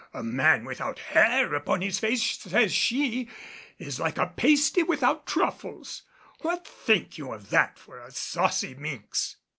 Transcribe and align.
'A 0.15 0.23
man 0.23 0.65
without 0.65 0.97
hair 0.97 1.53
upon 1.53 1.81
his 1.83 1.99
face,' 1.99 2.39
says 2.39 2.73
she, 2.73 3.29
'is 3.77 3.99
like 3.99 4.17
a 4.17 4.25
pasty 4.35 4.81
without 4.81 5.27
truffles.' 5.27 6.01
What 6.39 6.65
think 6.65 7.19
you 7.19 7.31
of 7.33 7.51
that 7.51 7.77
for 7.77 7.99
a 7.99 8.09
saucy 8.09 8.73
minx?" 8.73 9.35